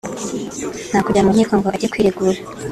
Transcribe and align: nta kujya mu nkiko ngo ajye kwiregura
nta 0.89 0.99
kujya 1.05 1.25
mu 1.25 1.31
nkiko 1.35 1.53
ngo 1.57 1.67
ajye 1.75 1.87
kwiregura 1.91 2.37